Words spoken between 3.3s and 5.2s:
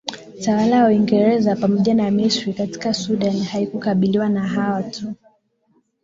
haikukubaliwa na hawa watu